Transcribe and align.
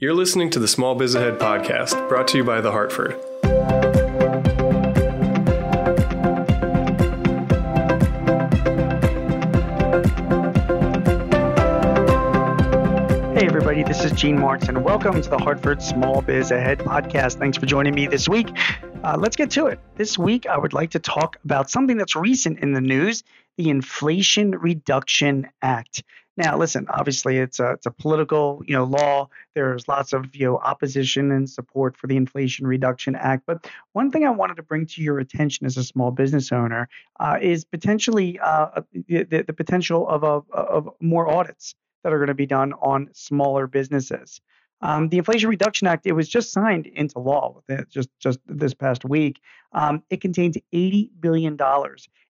You're 0.00 0.14
listening 0.14 0.50
to 0.50 0.60
the 0.60 0.68
Small 0.68 0.94
Biz 0.94 1.16
Ahead 1.16 1.40
podcast, 1.40 2.08
brought 2.08 2.28
to 2.28 2.36
you 2.36 2.44
by 2.44 2.60
The 2.60 2.70
Hartford. 2.70 3.16
Hey, 13.38 13.46
everybody, 13.46 13.84
this 13.84 14.04
is 14.04 14.10
Gene 14.10 14.36
Marks, 14.36 14.66
and 14.66 14.82
welcome 14.84 15.22
to 15.22 15.30
the 15.30 15.38
Hartford 15.38 15.80
Small 15.80 16.22
Biz 16.22 16.50
Ahead 16.50 16.80
podcast. 16.80 17.38
Thanks 17.38 17.56
for 17.56 17.66
joining 17.66 17.94
me 17.94 18.08
this 18.08 18.28
week. 18.28 18.48
Uh, 19.04 19.16
let's 19.16 19.36
get 19.36 19.48
to 19.52 19.68
it. 19.68 19.78
This 19.94 20.18
week, 20.18 20.46
I 20.46 20.58
would 20.58 20.72
like 20.72 20.90
to 20.90 20.98
talk 20.98 21.38
about 21.44 21.70
something 21.70 21.96
that's 21.96 22.16
recent 22.16 22.58
in 22.58 22.72
the 22.72 22.80
news 22.80 23.22
the 23.56 23.70
Inflation 23.70 24.50
Reduction 24.50 25.46
Act. 25.62 26.02
Now, 26.36 26.58
listen, 26.58 26.88
obviously 26.88 27.38
it's 27.38 27.60
a, 27.60 27.74
it's 27.74 27.86
a 27.86 27.92
political, 27.92 28.60
you 28.66 28.74
know, 28.74 28.82
law. 28.82 29.28
There's 29.54 29.86
lots 29.86 30.12
of, 30.12 30.34
you 30.34 30.46
know, 30.46 30.56
opposition 30.56 31.30
and 31.30 31.48
support 31.48 31.96
for 31.96 32.08
the 32.08 32.16
Inflation 32.16 32.66
Reduction 32.66 33.14
Act. 33.14 33.44
But 33.46 33.70
one 33.92 34.10
thing 34.10 34.26
I 34.26 34.30
wanted 34.30 34.56
to 34.56 34.64
bring 34.64 34.84
to 34.86 35.00
your 35.00 35.20
attention 35.20 35.64
as 35.64 35.76
a 35.76 35.84
small 35.84 36.10
business 36.10 36.50
owner 36.50 36.88
uh, 37.20 37.38
is 37.40 37.64
potentially 37.64 38.40
uh, 38.40 38.80
the, 38.92 39.44
the 39.46 39.52
potential 39.52 40.08
of, 40.08 40.24
a, 40.24 40.42
of 40.52 40.90
more 41.00 41.28
audits 41.28 41.76
that 42.02 42.12
are 42.12 42.18
going 42.18 42.28
to 42.28 42.34
be 42.34 42.46
done 42.46 42.72
on 42.74 43.08
smaller 43.12 43.66
businesses. 43.66 44.40
Um, 44.80 45.08
the 45.08 45.18
Inflation 45.18 45.48
Reduction 45.48 45.88
Act, 45.88 46.06
it 46.06 46.12
was 46.12 46.28
just 46.28 46.52
signed 46.52 46.86
into 46.86 47.18
law 47.18 47.62
just, 47.90 48.08
just 48.20 48.38
this 48.46 48.74
past 48.74 49.04
week. 49.04 49.40
Um, 49.72 50.02
it 50.08 50.20
contains 50.20 50.56
$80 50.72 51.10
billion 51.18 51.58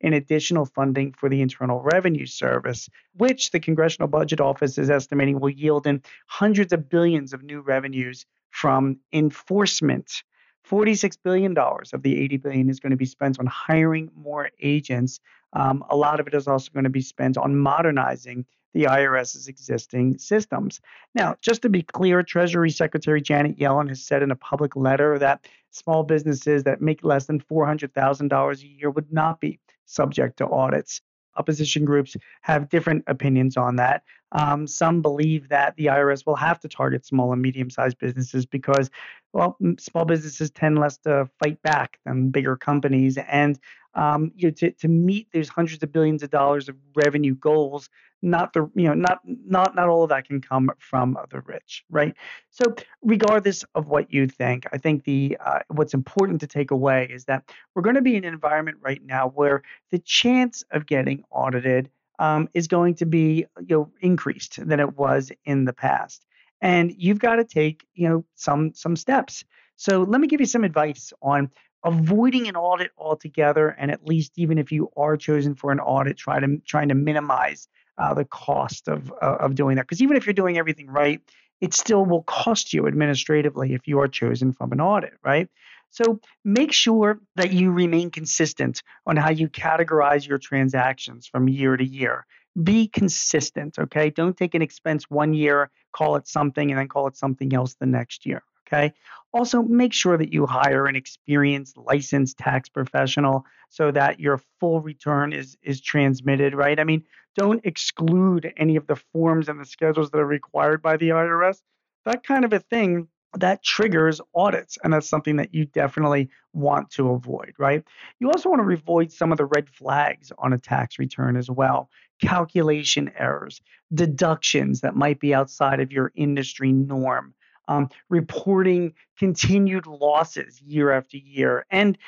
in 0.00 0.12
additional 0.12 0.66
funding 0.66 1.12
for 1.12 1.30
the 1.30 1.40
Internal 1.40 1.80
Revenue 1.80 2.26
Service, 2.26 2.90
which 3.14 3.50
the 3.50 3.60
Congressional 3.60 4.08
Budget 4.08 4.40
Office 4.40 4.76
is 4.76 4.90
estimating 4.90 5.40
will 5.40 5.50
yield 5.50 5.86
in 5.86 6.02
hundreds 6.26 6.72
of 6.72 6.90
billions 6.90 7.32
of 7.32 7.42
new 7.42 7.60
revenues 7.60 8.26
from 8.50 8.98
enforcement. 9.12 10.22
$46 10.68 11.16
billion 11.22 11.56
of 11.58 12.02
the 12.02 12.22
80 12.22 12.36
billion 12.38 12.70
is 12.70 12.80
going 12.80 12.90
to 12.90 12.96
be 12.96 13.04
spent 13.04 13.38
on 13.38 13.46
hiring 13.46 14.10
more 14.14 14.50
agents. 14.60 15.20
Um, 15.52 15.84
a 15.90 15.96
lot 15.96 16.20
of 16.20 16.26
it 16.26 16.34
is 16.34 16.46
also 16.48 16.70
going 16.72 16.84
to 16.84 16.90
be 16.90 17.02
spent 17.02 17.36
on 17.36 17.56
modernizing 17.56 18.46
the 18.74 18.84
IRS's 18.84 19.48
existing 19.48 20.18
systems. 20.18 20.80
Now, 21.14 21.36
just 21.40 21.62
to 21.62 21.68
be 21.68 21.82
clear, 21.82 22.22
Treasury 22.22 22.70
Secretary 22.70 23.22
Janet 23.22 23.58
Yellen 23.58 23.88
has 23.88 24.02
said 24.02 24.22
in 24.22 24.30
a 24.30 24.36
public 24.36 24.76
letter 24.76 25.18
that 25.18 25.46
small 25.70 26.02
businesses 26.02 26.64
that 26.64 26.82
make 26.82 27.04
less 27.04 27.26
than 27.26 27.40
$400,000 27.40 28.62
a 28.62 28.66
year 28.66 28.90
would 28.90 29.12
not 29.12 29.40
be 29.40 29.60
subject 29.86 30.38
to 30.38 30.48
audits. 30.48 31.00
Opposition 31.36 31.84
groups 31.84 32.16
have 32.42 32.68
different 32.68 33.04
opinions 33.06 33.56
on 33.56 33.76
that. 33.76 34.02
Um, 34.32 34.66
some 34.66 35.02
believe 35.02 35.48
that 35.48 35.76
the 35.76 35.86
IRS 35.86 36.26
will 36.26 36.36
have 36.36 36.60
to 36.60 36.68
target 36.68 37.06
small 37.06 37.32
and 37.32 37.42
medium 37.42 37.70
sized 37.70 37.98
businesses 37.98 38.46
because, 38.46 38.90
well, 39.32 39.56
small 39.78 40.04
businesses 40.04 40.50
tend 40.50 40.78
less 40.78 40.98
to 40.98 41.28
fight 41.42 41.60
back 41.62 41.98
than 42.04 42.30
bigger 42.30 42.56
companies. 42.56 43.18
And 43.18 43.58
um, 43.94 44.32
you 44.36 44.48
know, 44.48 44.52
to, 44.52 44.70
to 44.72 44.88
meet 44.88 45.28
those 45.32 45.48
hundreds 45.48 45.82
of 45.82 45.92
billions 45.92 46.22
of 46.22 46.30
dollars 46.30 46.68
of 46.68 46.76
revenue 46.94 47.34
goals, 47.34 47.88
not 48.22 48.52
the 48.54 48.68
you 48.74 48.88
know 48.88 48.94
not 48.94 49.20
not 49.24 49.74
not 49.74 49.88
all 49.88 50.02
of 50.02 50.08
that 50.08 50.26
can 50.26 50.40
come 50.40 50.70
from 50.78 51.16
the 51.30 51.40
rich, 51.40 51.84
right? 51.90 52.14
So 52.50 52.74
regardless 53.02 53.64
of 53.74 53.86
what 53.86 54.12
you 54.12 54.26
think, 54.26 54.66
I 54.72 54.78
think 54.78 55.04
the 55.04 55.36
uh, 55.44 55.60
what's 55.68 55.94
important 55.94 56.40
to 56.40 56.46
take 56.46 56.70
away 56.70 57.08
is 57.10 57.26
that 57.26 57.50
we're 57.74 57.82
going 57.82 57.96
to 57.96 58.02
be 58.02 58.16
in 58.16 58.24
an 58.24 58.32
environment 58.32 58.78
right 58.80 59.02
now 59.04 59.28
where 59.28 59.62
the 59.90 59.98
chance 59.98 60.64
of 60.70 60.86
getting 60.86 61.22
audited 61.30 61.90
um, 62.18 62.48
is 62.54 62.66
going 62.66 62.94
to 62.96 63.06
be 63.06 63.46
you 63.60 63.76
know 63.76 63.90
increased 64.00 64.66
than 64.66 64.80
it 64.80 64.96
was 64.96 65.30
in 65.44 65.66
the 65.66 65.72
past, 65.72 66.24
and 66.60 66.92
you've 66.96 67.18
got 67.18 67.36
to 67.36 67.44
take 67.44 67.86
you 67.94 68.08
know 68.08 68.24
some 68.34 68.72
some 68.74 68.96
steps. 68.96 69.44
So 69.76 70.02
let 70.02 70.20
me 70.20 70.28
give 70.28 70.40
you 70.40 70.46
some 70.46 70.64
advice 70.64 71.12
on 71.20 71.50
avoiding 71.84 72.48
an 72.48 72.56
audit 72.56 72.90
altogether, 72.98 73.68
and 73.68 73.90
at 73.90 74.04
least 74.06 74.32
even 74.36 74.58
if 74.58 74.72
you 74.72 74.90
are 74.96 75.16
chosen 75.16 75.54
for 75.54 75.70
an 75.70 75.80
audit, 75.80 76.16
try 76.16 76.40
to 76.40 76.58
trying 76.66 76.88
to 76.88 76.94
minimize 76.94 77.68
uh, 77.98 78.14
the 78.14 78.24
cost 78.24 78.88
of 78.88 79.12
uh, 79.22 79.36
of 79.40 79.54
doing 79.54 79.76
that. 79.76 79.82
Because 79.82 80.02
even 80.02 80.16
if 80.16 80.26
you're 80.26 80.32
doing 80.32 80.58
everything 80.58 80.88
right, 80.88 81.20
it 81.60 81.74
still 81.74 82.04
will 82.04 82.22
cost 82.22 82.72
you 82.72 82.86
administratively 82.86 83.74
if 83.74 83.86
you 83.86 84.00
are 84.00 84.08
chosen 84.08 84.52
from 84.52 84.72
an 84.72 84.80
audit, 84.80 85.14
right? 85.22 85.48
So 85.90 86.20
make 86.44 86.72
sure 86.72 87.20
that 87.36 87.52
you 87.52 87.70
remain 87.70 88.10
consistent 88.10 88.82
on 89.06 89.16
how 89.16 89.30
you 89.30 89.48
categorize 89.48 90.26
your 90.26 90.38
transactions 90.38 91.28
from 91.28 91.48
year 91.48 91.76
to 91.76 91.84
year. 91.84 92.26
Be 92.60 92.88
consistent, 92.88 93.78
okay? 93.78 94.10
Don't 94.10 94.36
take 94.36 94.54
an 94.54 94.62
expense 94.62 95.08
one 95.08 95.34
year, 95.34 95.70
call 95.92 96.16
it 96.16 96.26
something, 96.26 96.70
and 96.70 96.80
then 96.80 96.88
call 96.88 97.06
it 97.06 97.16
something 97.16 97.54
else 97.54 97.74
the 97.74 97.86
next 97.86 98.26
year. 98.26 98.42
Okay. 98.66 98.94
Also, 99.32 99.62
make 99.62 99.92
sure 99.92 100.16
that 100.16 100.32
you 100.32 100.46
hire 100.46 100.86
an 100.86 100.96
experienced, 100.96 101.76
licensed 101.76 102.38
tax 102.38 102.68
professional 102.68 103.44
so 103.68 103.90
that 103.90 104.20
your 104.20 104.40
full 104.60 104.80
return 104.80 105.32
is 105.32 105.56
is 105.62 105.80
transmitted. 105.80 106.54
Right. 106.54 106.78
I 106.78 106.84
mean, 106.84 107.04
don't 107.36 107.64
exclude 107.64 108.52
any 108.56 108.76
of 108.76 108.86
the 108.86 108.96
forms 108.96 109.48
and 109.48 109.60
the 109.60 109.66
schedules 109.66 110.10
that 110.10 110.18
are 110.18 110.26
required 110.26 110.82
by 110.82 110.96
the 110.96 111.10
IRS. 111.10 111.60
That 112.04 112.24
kind 112.24 112.44
of 112.44 112.52
a 112.52 112.60
thing 112.60 113.08
that 113.38 113.62
triggers 113.62 114.20
audits 114.34 114.78
and 114.82 114.92
that's 114.92 115.08
something 115.08 115.36
that 115.36 115.54
you 115.54 115.64
definitely 115.64 116.28
want 116.52 116.90
to 116.90 117.10
avoid 117.10 117.52
right 117.58 117.84
you 118.20 118.28
also 118.28 118.48
want 118.48 118.62
to 118.62 118.72
avoid 118.72 119.10
some 119.10 119.32
of 119.32 119.38
the 119.38 119.44
red 119.44 119.68
flags 119.68 120.30
on 120.38 120.52
a 120.52 120.58
tax 120.58 120.98
return 120.98 121.36
as 121.36 121.50
well 121.50 121.88
calculation 122.22 123.10
errors 123.18 123.60
deductions 123.92 124.80
that 124.80 124.94
might 124.94 125.18
be 125.18 125.34
outside 125.34 125.80
of 125.80 125.92
your 125.92 126.12
industry 126.14 126.72
norm 126.72 127.34
um, 127.68 127.88
reporting 128.08 128.94
continued 129.18 129.86
losses 129.86 130.60
year 130.60 130.90
after 130.90 131.16
year, 131.16 131.66
and 131.70 131.98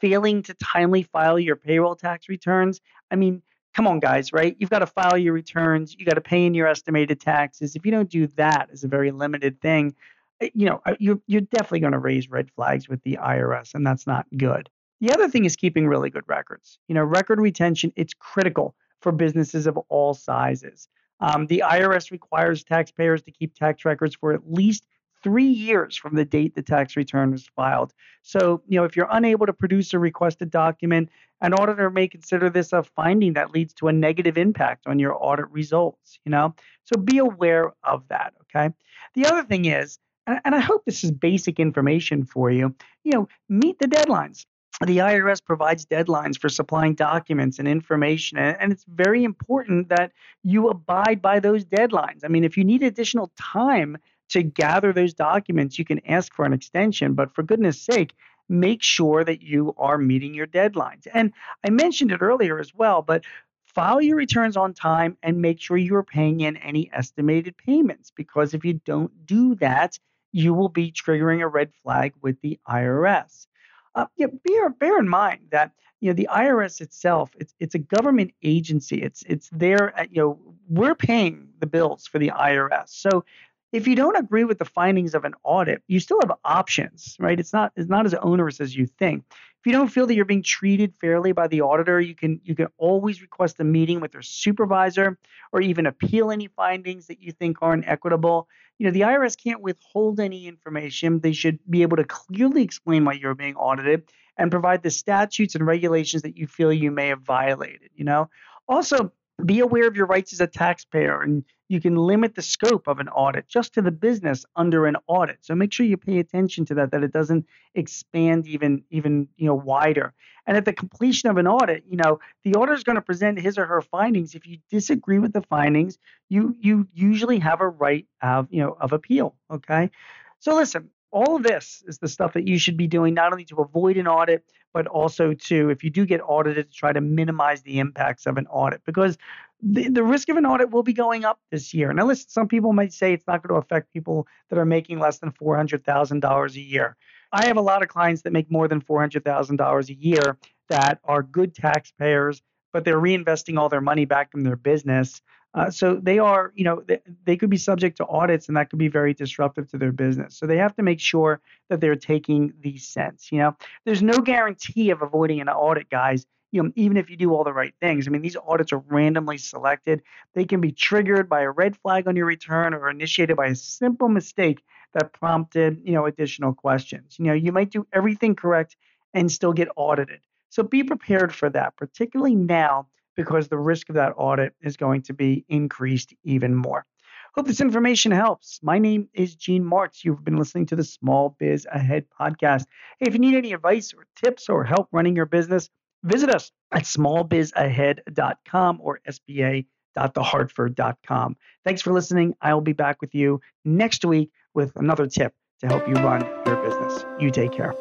failing 0.00 0.42
to 0.42 0.54
timely 0.54 1.02
file 1.02 1.38
your 1.38 1.56
payroll 1.56 1.96
tax 1.96 2.28
returns. 2.28 2.80
I 3.10 3.16
mean, 3.16 3.42
come 3.74 3.86
on, 3.86 4.00
guys, 4.00 4.32
right? 4.32 4.56
You've 4.58 4.70
got 4.70 4.80
to 4.80 4.86
file 4.86 5.18
your 5.18 5.32
returns, 5.32 5.94
you 5.98 6.06
got 6.06 6.14
to 6.14 6.20
pay 6.20 6.46
in 6.46 6.54
your 6.54 6.66
estimated 6.66 7.20
taxes. 7.20 7.76
If 7.76 7.84
you 7.84 7.92
don't 7.92 8.10
do 8.10 8.26
that 8.28 8.70
as 8.72 8.84
a 8.84 8.88
very 8.88 9.10
limited 9.10 9.60
thing, 9.60 9.94
eh, 10.40 10.48
you 10.54 10.66
know, 10.66 10.80
uh, 10.86 10.94
you're, 10.98 11.20
you're 11.26 11.42
definitely 11.42 11.80
going 11.80 11.92
to 11.92 11.98
raise 11.98 12.30
red 12.30 12.50
flags 12.50 12.88
with 12.88 13.02
the 13.02 13.18
IRS, 13.22 13.74
and 13.74 13.86
that's 13.86 14.06
not 14.06 14.26
good. 14.36 14.70
The 15.00 15.12
other 15.12 15.28
thing 15.28 15.44
is 15.44 15.56
keeping 15.56 15.86
really 15.86 16.08
good 16.08 16.24
records. 16.26 16.78
You 16.88 16.94
know, 16.94 17.04
record 17.04 17.38
retention, 17.38 17.92
it's 17.96 18.14
critical 18.14 18.74
for 19.02 19.12
businesses 19.12 19.66
of 19.66 19.76
all 19.88 20.14
sizes. 20.14 20.88
Um, 21.20 21.46
the 21.46 21.62
IRS 21.66 22.10
requires 22.10 22.64
taxpayers 22.64 23.22
to 23.22 23.30
keep 23.30 23.54
tax 23.54 23.84
records 23.84 24.14
for 24.14 24.32
at 24.32 24.50
least 24.50 24.86
three 25.22 25.48
years 25.48 25.96
from 25.96 26.14
the 26.14 26.24
date 26.24 26.54
the 26.54 26.62
tax 26.62 26.96
return 26.96 27.32
was 27.32 27.46
filed. 27.56 27.92
So, 28.22 28.62
you 28.66 28.78
know, 28.78 28.84
if 28.84 28.96
you're 28.96 29.08
unable 29.10 29.46
to 29.46 29.52
produce 29.52 29.92
a 29.94 29.98
requested 29.98 30.50
document, 30.50 31.10
an 31.40 31.54
auditor 31.54 31.90
may 31.90 32.08
consider 32.08 32.50
this 32.50 32.72
a 32.72 32.82
finding 32.82 33.34
that 33.34 33.50
leads 33.50 33.74
to 33.74 33.88
a 33.88 33.92
negative 33.92 34.38
impact 34.38 34.86
on 34.86 34.98
your 34.98 35.16
audit 35.18 35.50
results, 35.50 36.18
you 36.24 36.30
know? 36.30 36.54
So 36.84 37.00
be 37.00 37.18
aware 37.18 37.72
of 37.82 38.08
that, 38.08 38.34
okay? 38.42 38.74
The 39.14 39.26
other 39.26 39.42
thing 39.42 39.66
is, 39.66 39.98
and 40.26 40.54
I 40.54 40.60
hope 40.60 40.84
this 40.84 41.04
is 41.04 41.10
basic 41.12 41.60
information 41.60 42.24
for 42.24 42.50
you, 42.50 42.74
you 43.04 43.12
know, 43.12 43.28
meet 43.48 43.78
the 43.78 43.86
deadlines. 43.86 44.44
The 44.84 44.98
IRS 44.98 45.42
provides 45.42 45.86
deadlines 45.86 46.38
for 46.38 46.50
supplying 46.50 46.94
documents 46.94 47.58
and 47.58 47.66
information, 47.66 48.36
and 48.36 48.72
it's 48.72 48.84
very 48.86 49.24
important 49.24 49.88
that 49.88 50.12
you 50.42 50.68
abide 50.68 51.22
by 51.22 51.40
those 51.40 51.64
deadlines. 51.64 52.20
I 52.24 52.28
mean, 52.28 52.44
if 52.44 52.58
you 52.58 52.64
need 52.64 52.82
additional 52.82 53.32
time 53.38 53.96
to 54.30 54.42
gather 54.42 54.92
those 54.92 55.14
documents, 55.14 55.78
you 55.78 55.84
can 55.84 56.04
ask 56.06 56.34
for 56.34 56.44
an 56.44 56.52
extension, 56.52 57.14
but 57.14 57.34
for 57.34 57.42
goodness 57.42 57.80
sake, 57.80 58.14
make 58.48 58.82
sure 58.82 59.24
that 59.24 59.42
you 59.42 59.74
are 59.78 59.98
meeting 59.98 60.34
your 60.34 60.46
deadlines. 60.46 61.06
And 61.12 61.32
I 61.64 61.70
mentioned 61.70 62.12
it 62.12 62.22
earlier 62.22 62.58
as 62.58 62.74
well, 62.74 63.02
but 63.02 63.24
file 63.64 64.00
your 64.00 64.16
returns 64.16 64.56
on 64.56 64.72
time 64.72 65.16
and 65.22 65.42
make 65.42 65.60
sure 65.60 65.76
you're 65.76 66.02
paying 66.02 66.40
in 66.40 66.56
any 66.58 66.90
estimated 66.92 67.56
payments 67.56 68.10
because 68.14 68.54
if 68.54 68.64
you 68.64 68.74
don't 68.84 69.26
do 69.26 69.54
that, 69.56 69.98
you 70.32 70.54
will 70.54 70.68
be 70.68 70.92
triggering 70.92 71.42
a 71.42 71.48
red 71.48 71.72
flag 71.82 72.14
with 72.22 72.40
the 72.40 72.58
IRS. 72.68 73.46
Uh, 73.94 74.06
yeah, 74.16 74.26
bear, 74.44 74.70
bear 74.70 74.98
in 74.98 75.08
mind 75.08 75.40
that 75.50 75.72
you 76.00 76.10
know 76.10 76.14
the 76.14 76.28
IRS 76.30 76.80
itself 76.80 77.30
it's 77.40 77.54
it's 77.58 77.74
a 77.74 77.78
government 77.78 78.32
agency 78.42 79.02
it's 79.02 79.22
it's 79.26 79.48
there 79.50 79.98
at, 79.98 80.14
you 80.14 80.20
know 80.20 80.38
we're 80.68 80.94
paying 80.94 81.48
the 81.58 81.66
bills 81.66 82.06
for 82.06 82.18
the 82.18 82.28
IRS 82.28 82.88
so 82.88 83.24
if 83.72 83.86
you 83.86 83.96
don't 83.96 84.16
agree 84.16 84.44
with 84.44 84.58
the 84.58 84.64
findings 84.64 85.14
of 85.14 85.24
an 85.24 85.34
audit, 85.42 85.82
you 85.88 86.00
still 86.00 86.18
have 86.20 86.32
options, 86.44 87.16
right? 87.18 87.38
It's 87.38 87.52
not 87.52 87.72
it's 87.76 87.88
not 87.88 88.06
as 88.06 88.14
onerous 88.14 88.60
as 88.60 88.76
you 88.76 88.86
think. 88.86 89.24
If 89.30 89.66
you 89.66 89.72
don't 89.72 89.88
feel 89.88 90.06
that 90.06 90.14
you're 90.14 90.24
being 90.24 90.42
treated 90.42 90.94
fairly 91.00 91.32
by 91.32 91.48
the 91.48 91.62
auditor, 91.62 92.00
you 92.00 92.14
can 92.14 92.40
you 92.44 92.54
can 92.54 92.68
always 92.78 93.20
request 93.20 93.58
a 93.58 93.64
meeting 93.64 94.00
with 94.00 94.12
their 94.12 94.22
supervisor 94.22 95.18
or 95.52 95.60
even 95.60 95.86
appeal 95.86 96.30
any 96.30 96.46
findings 96.48 97.06
that 97.08 97.20
you 97.20 97.32
think 97.32 97.58
aren't 97.60 97.88
equitable. 97.88 98.48
You 98.78 98.86
know, 98.86 98.92
the 98.92 99.00
IRS 99.00 99.36
can't 99.42 99.60
withhold 99.60 100.20
any 100.20 100.46
information. 100.46 101.20
They 101.20 101.32
should 101.32 101.58
be 101.68 101.82
able 101.82 101.96
to 101.96 102.04
clearly 102.04 102.62
explain 102.62 103.04
why 103.04 103.14
you're 103.14 103.34
being 103.34 103.56
audited 103.56 104.04
and 104.36 104.50
provide 104.50 104.82
the 104.82 104.90
statutes 104.90 105.54
and 105.54 105.66
regulations 105.66 106.22
that 106.22 106.36
you 106.36 106.46
feel 106.46 106.72
you 106.72 106.90
may 106.90 107.08
have 107.08 107.22
violated, 107.22 107.90
you 107.94 108.04
know? 108.04 108.28
Also, 108.68 109.12
Be 109.44 109.60
aware 109.60 109.86
of 109.86 109.96
your 109.96 110.06
rights 110.06 110.32
as 110.32 110.40
a 110.40 110.46
taxpayer, 110.46 111.20
and 111.20 111.44
you 111.68 111.80
can 111.80 111.94
limit 111.96 112.34
the 112.34 112.42
scope 112.42 112.86
of 112.86 113.00
an 113.00 113.08
audit 113.08 113.48
just 113.48 113.74
to 113.74 113.82
the 113.82 113.90
business 113.90 114.46
under 114.54 114.86
an 114.86 114.96
audit. 115.06 115.38
So 115.42 115.54
make 115.54 115.72
sure 115.72 115.84
you 115.84 115.96
pay 115.96 116.18
attention 116.18 116.64
to 116.66 116.74
that, 116.74 116.92
that 116.92 117.02
it 117.02 117.12
doesn't 117.12 117.46
expand 117.74 118.46
even 118.46 118.84
even 118.90 119.28
you 119.36 119.46
know 119.46 119.54
wider. 119.54 120.14
And 120.46 120.56
at 120.56 120.64
the 120.64 120.72
completion 120.72 121.28
of 121.28 121.36
an 121.36 121.46
audit, 121.46 121.84
you 121.86 121.96
know 121.96 122.20
the 122.44 122.54
auditor 122.54 122.74
is 122.74 122.84
going 122.84 122.96
to 122.96 123.02
present 123.02 123.38
his 123.38 123.58
or 123.58 123.66
her 123.66 123.82
findings. 123.82 124.34
If 124.34 124.46
you 124.46 124.58
disagree 124.70 125.18
with 125.18 125.32
the 125.32 125.42
findings, 125.42 125.98
you 126.28 126.56
you 126.58 126.88
usually 126.94 127.38
have 127.40 127.60
a 127.60 127.68
right 127.68 128.06
of 128.22 128.46
you 128.50 128.62
know 128.62 128.76
of 128.80 128.92
appeal. 128.92 129.34
Okay, 129.50 129.90
so 130.38 130.54
listen, 130.54 130.90
all 131.16 131.36
of 131.36 131.42
this 131.42 131.82
is 131.86 131.96
the 131.96 132.08
stuff 132.08 132.34
that 132.34 132.46
you 132.46 132.58
should 132.58 132.76
be 132.76 132.86
doing 132.86 133.14
not 133.14 133.32
only 133.32 133.46
to 133.46 133.56
avoid 133.56 133.96
an 133.96 134.06
audit, 134.06 134.44
but 134.74 134.86
also 134.86 135.32
to, 135.32 135.70
if 135.70 135.82
you 135.82 135.88
do 135.88 136.04
get 136.04 136.20
audited, 136.20 136.70
to 136.70 136.76
try 136.76 136.92
to 136.92 137.00
minimize 137.00 137.62
the 137.62 137.78
impacts 137.78 138.26
of 138.26 138.36
an 138.36 138.46
audit 138.48 138.82
because 138.84 139.16
the, 139.62 139.88
the 139.88 140.02
risk 140.02 140.28
of 140.28 140.36
an 140.36 140.44
audit 140.44 140.70
will 140.70 140.82
be 140.82 140.92
going 140.92 141.24
up 141.24 141.40
this 141.50 141.72
year. 141.72 141.90
Now, 141.94 142.04
listen, 142.04 142.28
some 142.28 142.48
people 142.48 142.74
might 142.74 142.92
say 142.92 143.14
it's 143.14 143.26
not 143.26 143.42
going 143.42 143.58
to 143.58 143.64
affect 143.64 143.94
people 143.94 144.28
that 144.50 144.58
are 144.58 144.66
making 144.66 144.98
less 144.98 145.18
than 145.18 145.32
$400,000 145.32 146.54
a 146.54 146.60
year. 146.60 146.96
I 147.32 147.46
have 147.46 147.56
a 147.56 147.62
lot 147.62 147.82
of 147.82 147.88
clients 147.88 148.20
that 148.22 148.34
make 148.34 148.50
more 148.50 148.68
than 148.68 148.82
$400,000 148.82 149.88
a 149.88 149.94
year 149.94 150.36
that 150.68 151.00
are 151.02 151.22
good 151.22 151.54
taxpayers, 151.54 152.42
but 152.74 152.84
they're 152.84 153.00
reinvesting 153.00 153.58
all 153.58 153.70
their 153.70 153.80
money 153.80 154.04
back 154.04 154.32
in 154.34 154.42
their 154.42 154.56
business. 154.56 155.22
Uh, 155.56 155.70
so 155.70 155.94
they 155.94 156.18
are, 156.18 156.52
you 156.54 156.64
know, 156.64 156.82
they, 156.86 157.00
they, 157.24 157.34
could 157.34 157.48
be 157.48 157.56
subject 157.56 157.96
to 157.96 158.06
audits, 158.06 158.46
and 158.46 158.56
that 158.58 158.68
could 158.68 158.78
be 158.78 158.88
very 158.88 159.14
disruptive 159.14 159.66
to 159.70 159.78
their 159.78 159.90
business. 159.90 160.36
So 160.36 160.46
they 160.46 160.58
have 160.58 160.76
to 160.76 160.82
make 160.82 161.00
sure 161.00 161.40
that 161.70 161.80
they're 161.80 161.96
taking 161.96 162.52
these 162.60 162.86
cents. 162.86 163.32
You 163.32 163.38
know, 163.38 163.56
there's 163.86 164.02
no 164.02 164.18
guarantee 164.18 164.90
of 164.90 165.00
avoiding 165.00 165.40
an 165.40 165.48
audit, 165.48 165.88
guys. 165.88 166.26
You 166.52 166.62
know, 166.62 166.72
even 166.76 166.98
if 166.98 167.08
you 167.08 167.16
do 167.16 167.34
all 167.34 167.42
the 167.42 167.54
right 167.54 167.74
things. 167.80 168.06
I 168.06 168.10
mean, 168.10 168.22
these 168.22 168.36
audits 168.36 168.72
are 168.72 168.78
randomly 168.78 169.38
selected. 169.38 170.02
They 170.34 170.44
can 170.44 170.60
be 170.60 170.72
triggered 170.72 171.28
by 171.28 171.40
a 171.40 171.50
red 171.50 171.76
flag 171.78 172.06
on 172.06 172.16
your 172.16 172.26
return 172.26 172.74
or 172.74 172.88
initiated 172.90 173.36
by 173.36 173.46
a 173.46 173.54
simple 173.54 174.08
mistake 174.08 174.62
that 174.92 175.12
prompted, 175.14 175.80
you 175.84 175.92
know, 175.92 176.04
additional 176.06 176.52
questions. 176.54 177.16
You 177.18 177.26
know, 177.26 177.32
you 177.32 177.50
might 177.50 177.70
do 177.70 177.86
everything 177.92 178.36
correct 178.36 178.76
and 179.14 179.32
still 179.32 179.52
get 179.52 179.68
audited. 179.74 180.20
So 180.50 180.62
be 180.62 180.84
prepared 180.84 181.34
for 181.34 181.50
that, 181.50 181.76
particularly 181.76 182.34
now 182.34 182.86
because 183.16 183.48
the 183.48 183.58
risk 183.58 183.88
of 183.88 183.96
that 183.96 184.12
audit 184.16 184.54
is 184.60 184.76
going 184.76 185.02
to 185.02 185.14
be 185.14 185.44
increased 185.48 186.14
even 186.22 186.54
more. 186.54 186.86
Hope 187.34 187.46
this 187.46 187.60
information 187.60 188.12
helps. 188.12 188.60
My 188.62 188.78
name 188.78 189.08
is 189.12 189.34
Gene 189.34 189.64
Marks. 189.64 190.04
You've 190.04 190.24
been 190.24 190.38
listening 190.38 190.66
to 190.66 190.76
the 190.76 190.84
Small 190.84 191.34
Biz 191.38 191.66
Ahead 191.70 192.06
podcast. 192.18 192.64
If 192.98 193.12
you 193.12 193.18
need 193.18 193.34
any 193.34 193.52
advice 193.52 193.92
or 193.92 194.06
tips 194.16 194.48
or 194.48 194.64
help 194.64 194.88
running 194.90 195.14
your 195.16 195.26
business, 195.26 195.68
visit 196.02 196.34
us 196.34 196.50
at 196.72 196.84
smallbizahead.com 196.84 198.78
or 198.80 199.00
sba.thehartford.com. 199.06 201.36
Thanks 201.64 201.82
for 201.82 201.92
listening. 201.92 202.34
I'll 202.40 202.62
be 202.62 202.72
back 202.72 203.02
with 203.02 203.14
you 203.14 203.42
next 203.66 204.02
week 204.04 204.30
with 204.54 204.74
another 204.76 205.06
tip 205.06 205.34
to 205.60 205.66
help 205.66 205.86
you 205.86 205.92
run 205.94 206.26
your 206.46 206.56
business. 206.56 207.04
You 207.20 207.30
take 207.30 207.52
care. 207.52 207.74